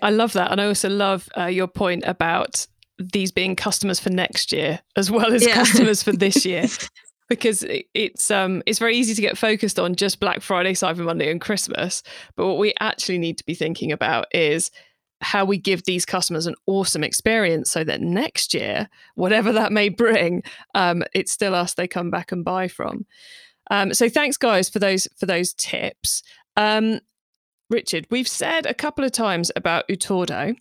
[0.01, 2.67] I love that, and I also love uh, your point about
[2.99, 5.53] these being customers for next year as well as yeah.
[5.53, 6.67] customers for this year.
[7.33, 11.31] Because it's um it's very easy to get focused on just Black Friday, Cyber Monday,
[11.31, 12.03] and Christmas.
[12.35, 14.71] But what we actually need to be thinking about is
[15.21, 19.89] how we give these customers an awesome experience so that next year, whatever that may
[19.89, 20.43] bring,
[20.75, 23.05] um, it's still us they come back and buy from.
[23.71, 26.23] Um, so thanks, guys, for those for those tips.
[26.57, 26.99] Um,
[27.69, 30.55] Richard, we've said a couple of times about Utordo.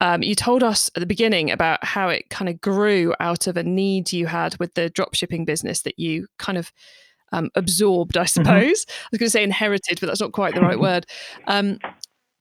[0.00, 3.56] Um, you told us at the beginning about how it kind of grew out of
[3.56, 6.72] a need you had with the dropshipping business that you kind of
[7.32, 8.26] um, absorbed, I mm-hmm.
[8.28, 8.84] suppose.
[8.84, 9.04] Mm-hmm.
[9.04, 11.06] I was going to say inherited, but that's not quite the right word.
[11.46, 11.78] Um,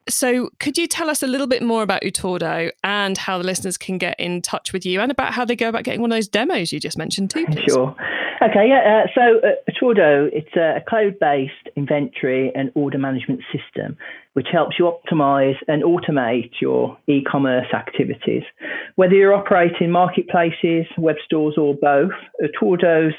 [0.08, 3.76] so, could you tell us a little bit more about Utordo and how the listeners
[3.76, 6.16] can get in touch with you and about how they go about getting one of
[6.16, 7.48] those demos you just mentioned too?
[7.48, 7.72] Please?
[7.74, 7.96] Sure.
[8.42, 9.06] Okay, yeah.
[9.06, 13.98] Uh, so uh, Utordo, it's a cloud-based inventory and order management system,
[14.34, 18.44] which helps you optimize and automate your e-commerce activities.
[18.96, 23.12] Whether you're operating marketplaces, web stores, or both, Utordo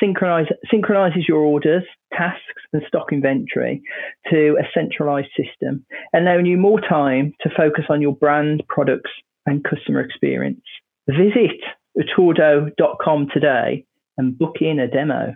[0.00, 3.82] synchronize, synchronizes your orders, tasks, and stock inventory
[4.30, 9.10] to a centralized system, allowing you more time to focus on your brand, products,
[9.44, 10.62] and customer experience.
[11.06, 11.60] Visit
[11.98, 13.84] utordo.com today
[14.18, 15.34] and book in a demo.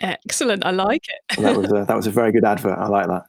[0.00, 0.64] Excellent.
[0.64, 1.42] I like it.
[1.42, 2.78] that was a, that was a very good advert.
[2.78, 3.24] I like that.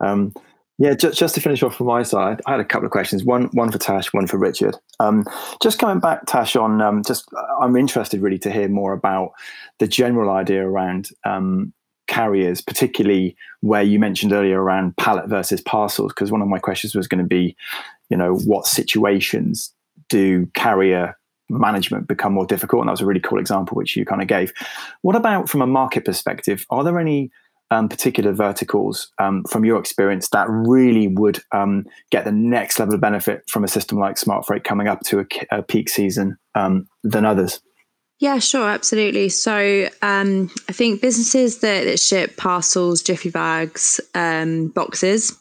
[0.00, 0.32] Um,
[0.80, 3.22] yeah, just, just to finish off from my side, I had a couple of questions.
[3.22, 4.76] One one for Tash, one for Richard.
[4.98, 5.24] Um,
[5.62, 7.28] just coming back, Tash, on um, just
[7.60, 9.32] I'm interested really to hear more about
[9.78, 11.74] the general idea around um,
[12.08, 16.14] carriers, particularly where you mentioned earlier around pallet versus parcels.
[16.14, 17.54] Because one of my questions was going to be,
[18.08, 19.70] you know, what situations
[20.08, 21.14] do carrier
[21.50, 22.80] management become more difficult.
[22.80, 24.52] And that was a really cool example which you kind of gave.
[25.02, 26.64] What about from a market perspective?
[26.70, 27.30] Are there any
[27.70, 32.94] um, particular verticals um, from your experience that really would um, get the next level
[32.94, 35.26] of benefit from a system like SmartFreight coming up to a,
[35.58, 37.60] a peak season um, than others?
[38.18, 39.30] Yeah, sure, absolutely.
[39.30, 45.38] So um, I think businesses that, that, ship parcels, jiffy bags, um, boxes,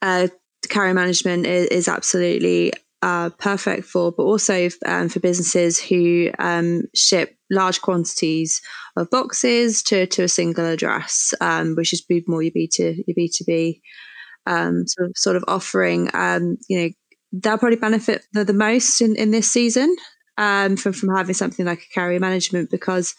[0.00, 0.26] uh,
[0.68, 6.84] carrier management is, is absolutely uh, perfect for, but also um, for businesses who um,
[6.94, 8.62] ship large quantities
[8.96, 13.14] of boxes to, to a single address, um, which is more your B to your
[13.14, 13.82] B two B
[14.46, 16.10] um, sort of, sort of offering.
[16.14, 16.88] Um, you know,
[17.32, 19.94] they'll probably benefit the, the most in, in this season
[20.38, 23.14] um, from from having something like a carrier management because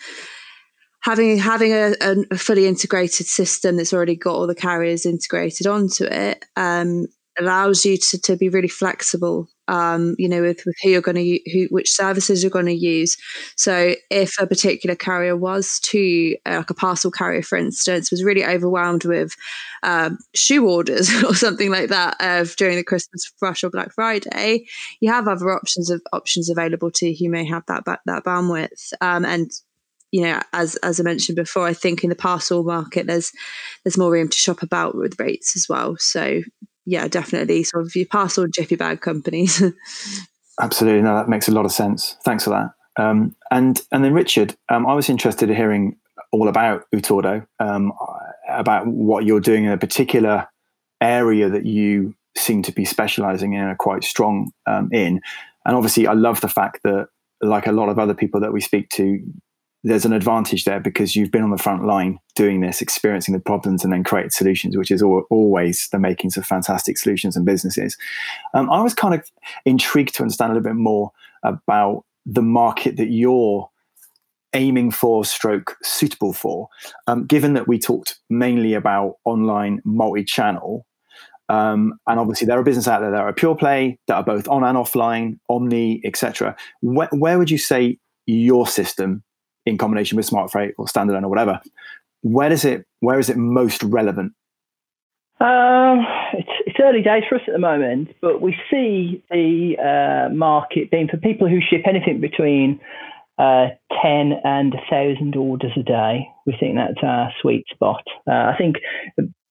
[1.01, 1.93] having having a,
[2.31, 7.07] a, fully integrated system that's already got all the carriers integrated onto it um,
[7.39, 11.15] allows you to, to be really flexible um, you know, with, with who you're going
[11.15, 13.17] to who which services you're going to use.
[13.55, 18.23] So if a particular carrier was to uh, like a parcel carrier, for instance, was
[18.23, 19.33] really overwhelmed with
[19.83, 24.65] um, shoe orders or something like that uh, during the Christmas rush or Black Friday,
[24.99, 28.93] you have other options of options available to you who may have that that bandwidth
[29.01, 29.51] um, and
[30.11, 33.31] you know, as as I mentioned before, I think in the parcel market there's
[33.83, 35.95] there's more room to shop about with rates as well.
[35.97, 36.43] So
[36.85, 39.61] yeah, definitely sort of your parcel jiffy bag companies.
[40.61, 42.17] Absolutely, no, that makes a lot of sense.
[42.23, 42.71] Thanks for that.
[43.01, 45.97] Um, and and then Richard, um, I was interested in hearing
[46.31, 47.91] all about Utordo, um,
[48.49, 50.47] about what you're doing in a particular
[51.01, 55.21] area that you seem to be specializing in and are quite strong um, in.
[55.65, 57.07] And obviously, I love the fact that,
[57.41, 59.19] like a lot of other people that we speak to,
[59.83, 63.39] there's an advantage there because you've been on the front line doing this, experiencing the
[63.39, 67.45] problems, and then create solutions, which is al- always the makings of fantastic solutions and
[67.45, 67.97] businesses.
[68.53, 69.29] Um, I was kind of
[69.65, 71.11] intrigued to understand a little bit more
[71.43, 73.69] about the market that you're
[74.53, 76.69] aiming for, stroke suitable for.
[77.07, 80.85] Um, given that we talked mainly about online multi-channel,
[81.49, 84.47] um, and obviously there are businesses out there that are pure play that are both
[84.47, 86.55] on and offline, omni, etc.
[86.81, 89.23] Where would you say your system
[89.65, 91.61] in combination with SmartFreight or standalone or whatever
[92.21, 94.33] where does it where is it most relevant
[95.39, 100.33] um, it's, it's, early days for us at the moment, but we see the uh,
[100.33, 102.79] market being for people who ship anything between
[103.37, 103.67] uh,
[104.01, 106.27] 10 and 1,000 orders a day.
[106.45, 108.03] We think that's our sweet spot.
[108.25, 108.77] Uh, I think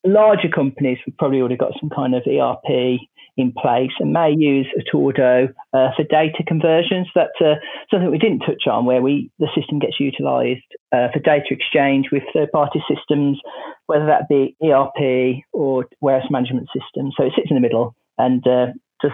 [0.05, 3.01] larger companies have probably already got some kind of ERP
[3.37, 7.09] in place and may use Utordo uh, for data conversions.
[7.15, 7.55] That's uh,
[7.91, 12.07] something we didn't touch on, where we the system gets utilised uh, for data exchange
[12.13, 13.41] with third-party systems,
[13.87, 17.15] whether that be ERP or warehouse management systems.
[17.17, 18.67] So it sits in the middle and uh,
[19.03, 19.11] the,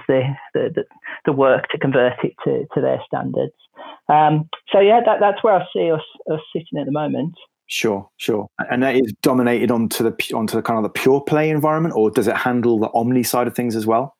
[0.54, 0.84] the, the,
[1.24, 3.54] the work to convert it to, to their standards.
[4.08, 7.34] Um, so yeah, that, that's where I see us, us sitting at the moment.
[7.68, 8.48] Sure, sure.
[8.70, 12.10] And that is dominated onto the onto the kind of the pure play environment, or
[12.10, 14.16] does it handle the omni side of things as well?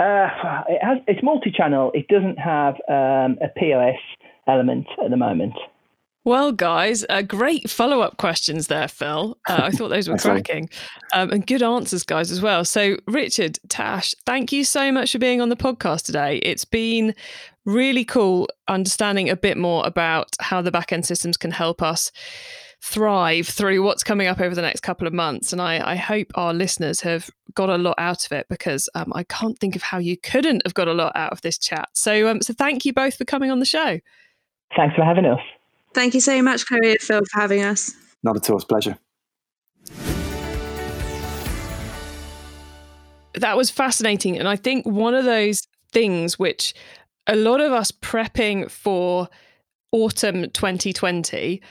[0.00, 0.28] Uh,
[0.68, 1.90] it has, it's multi-channel.
[1.94, 3.98] It doesn't have um, a POS
[4.48, 5.54] element at the moment.
[6.24, 9.36] Well, guys, uh, great follow up questions there, Phill.
[9.48, 10.70] Uh, I thought those were cracking.
[11.12, 12.64] Um, and good answers, guys, as well.
[12.64, 16.38] So, Richard, Tash, thank you so much for being on the podcast today.
[16.38, 17.14] It's been
[17.66, 22.10] really cool understanding a bit more about how the backend systems can help us
[22.84, 25.54] thrive through what's coming up over the next couple of months.
[25.54, 29.10] And I, I hope our listeners have got a lot out of it because um,
[29.14, 31.88] I can't think of how you couldn't have got a lot out of this chat.
[31.94, 34.00] So, um, so thank you both for coming on the show.
[34.76, 35.40] Thanks for having us.
[35.94, 37.94] Thank you so much, Chloë and Phill, for having us.
[38.22, 38.56] Not at all.
[38.56, 38.98] It's a pleasure.
[43.32, 44.38] That was fascinating.
[44.38, 46.74] And I think one of those things which
[47.26, 49.28] a lot of us prepping for
[49.90, 51.62] autumn 2020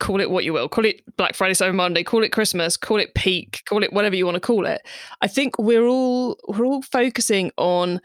[0.00, 0.68] call it what you will.
[0.68, 4.14] Call it black friday cyber monday call it christmas call it peak call it whatever
[4.14, 4.82] you want to call it.
[5.20, 8.00] I think we're all we're all focusing on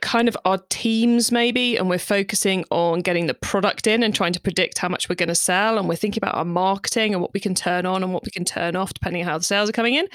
[0.00, 4.32] kind of our teams maybe and we're focusing on getting the product in and trying
[4.32, 7.22] to predict how much we're going to sell and we're thinking about our marketing and
[7.22, 9.44] what we can turn on and what we can turn off depending on how the
[9.44, 10.06] sales are coming in.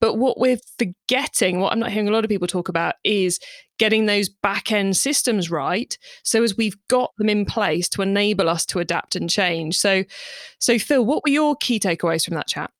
[0.00, 3.38] But what we're forgetting what i'm not hearing a lot of people talk about is
[3.82, 8.48] getting those back end systems right so as we've got them in place to enable
[8.48, 10.04] us to adapt and change so
[10.60, 12.70] so phill what were your key takeaways from that chat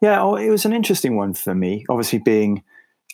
[0.00, 2.62] yeah oh, it was an interesting one for me obviously being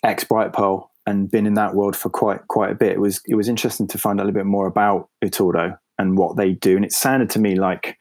[0.03, 2.93] ex Brightpearl and been in that world for quite quite a bit.
[2.93, 6.19] It was it was interesting to find out a little bit more about Utordo and
[6.19, 6.77] what they do.
[6.77, 7.99] And it sounded to me like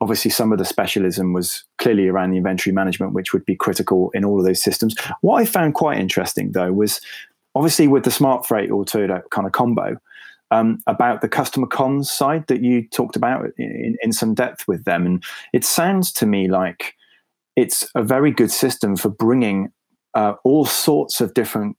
[0.00, 4.10] obviously some of the specialism was clearly around the inventory management, which would be critical
[4.14, 4.96] in all of those systems.
[5.20, 7.00] What I found quite interesting though was
[7.54, 9.96] obviously with the SmartFreight Utordo kind of combo.
[10.50, 14.84] Um, about the customer cons side that you talked about in, in some depth with
[14.84, 15.06] them.
[15.06, 15.24] And
[15.54, 16.94] it sounds to me like
[17.56, 19.72] it's a very good system for bringing
[20.12, 21.78] uh, all sorts of different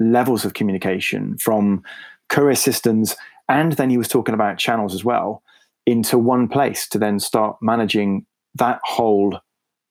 [0.00, 1.82] levels of communication from
[2.28, 3.16] courier systems
[3.48, 5.42] and then he was talking about channels as well
[5.86, 9.38] into one place to then start managing that whole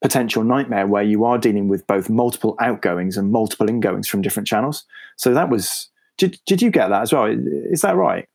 [0.02, 4.48] potential nightmare where you are dealing with both multiple outgoings and multiple ingoings from different
[4.48, 4.86] channels.
[5.18, 7.26] So that was did, did you get that as well?
[7.72, 8.28] Is that right?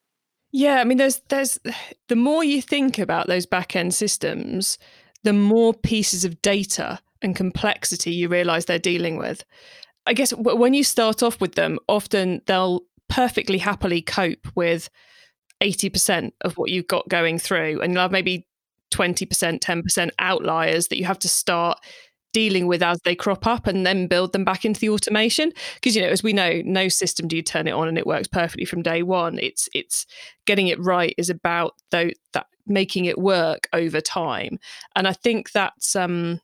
[0.53, 1.59] Yeah i mean there's there's
[2.09, 4.79] the more you think about those back end systems
[5.25, 9.43] the more pieces of data and complexity you realize they're dealing with.
[10.07, 14.91] I guess when you start off with them, often they'll perfectly happily cope with
[15.63, 17.81] 80% of what you've got going through.
[17.81, 18.47] And you'll have maybe
[18.95, 21.79] 20%, 10% outliers that you have to start
[22.33, 25.53] dealing with as they crop up and then build them back into the automation.
[25.75, 28.07] Because you know as we know no system do you turn it on and it
[28.07, 29.39] works perfectly from day one.
[29.39, 30.05] It's it's
[30.47, 34.59] getting it right is about though that making it work over time.
[34.97, 36.41] And i think that's um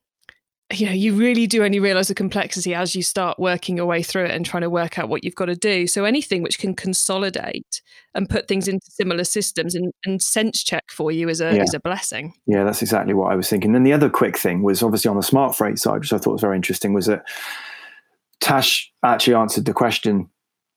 [0.73, 4.03] you know you really do only realize the complexity as you start working your way
[4.03, 5.87] through it and trying to work out what you've got to do.
[5.87, 7.83] So anything which can consolidate
[8.15, 11.63] and put things into similar systems and, and sense check for you is a yeah.
[11.63, 12.35] is a blessing.
[12.47, 13.75] Yeah that's exactly what i was thinking.
[13.75, 16.41] And the other quick thing was obviously on the SmartFreight side which i thought was
[16.41, 17.25] very interesting was that
[18.41, 20.29] tash actually answered the question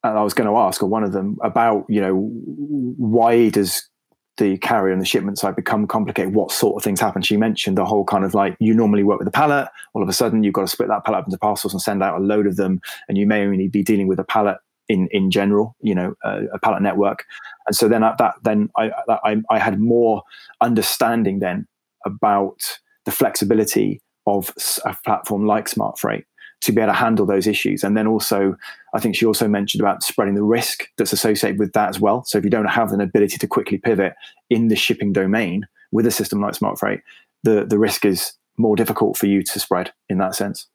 [0.04, 3.88] I was going to ask, or one of them, about you know why does
[4.36, 7.22] the carrier and the shipment side become complicated, what sort of things happen?
[7.22, 10.08] She mentioned the whole kind of like you normally work with a pallet, all of
[10.08, 12.24] a sudden you've got to split that pallet up into parcels and send out a
[12.24, 14.58] load of them, and you may only be dealing with a pallet
[14.88, 17.24] in in general, you know, uh, a pallet network.
[17.66, 20.22] And so then at that, then I, I I had more
[20.60, 21.66] understanding then
[22.04, 24.52] about the flexibility of
[24.84, 26.24] a platform like SmartFreight
[26.62, 27.84] to be able to handle those issues.
[27.84, 28.56] And then also,
[28.94, 32.24] I think she also mentioned about spreading the risk that's associated with that as well.
[32.24, 34.14] So if you don't have an ability to quickly pivot
[34.50, 37.02] in the shipping domain with a system like SmartFreight,
[37.42, 40.68] the, the risk is more difficult for you to spread in that sense.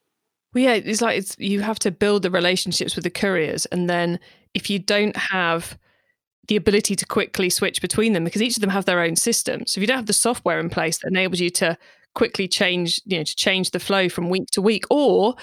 [0.53, 3.89] Well, yeah, it's like it's you have to build the relationships with the couriers, and
[3.89, 4.19] then
[4.53, 5.77] if you don't have
[6.47, 9.65] the ability to quickly switch between them, because each of them have their own system,
[9.67, 11.77] so if you don't have the software in place that enables you to
[12.15, 15.35] quickly change, you know, to change the flow from week to week, or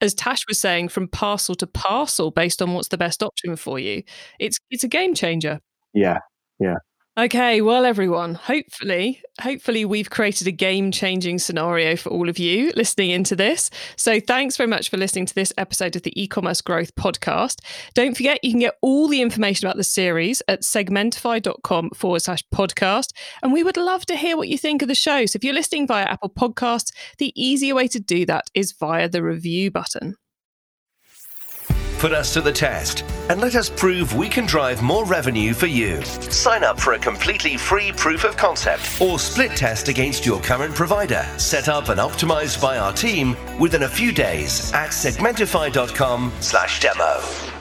[0.00, 3.78] as Tash was saying, from parcel to parcel based on what's the best option for
[3.78, 4.02] you.
[4.38, 5.60] It's it's a game changer.
[5.94, 6.18] Yeah,
[6.60, 6.76] yeah.
[7.18, 13.10] Okay, well, everyone, hopefully, hopefully we've created a game-changing scenario for all of you listening
[13.10, 13.70] into this.
[13.96, 17.56] So thanks very much for listening to this episode of the e-commerce growth podcast.
[17.94, 22.44] Don't forget you can get all the information about the series at segmentify.com forward slash
[22.54, 23.08] podcast.
[23.42, 25.26] And we would love to hear what you think of the show.
[25.26, 29.08] So if you're listening via Apple Podcasts, the easier way to do that is via
[29.08, 30.14] the review button.
[31.98, 35.66] Put us to the test and let us prove we can drive more revenue for
[35.66, 36.00] you.
[36.02, 40.76] Sign up for a completely free proof of concept or split test against your current
[40.76, 47.57] provider, set up and optimized by our team within a few days at segmentify.com/demo.